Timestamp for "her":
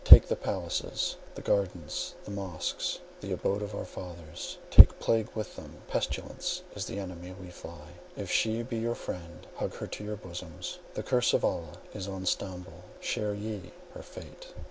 9.75-9.85, 13.93-14.01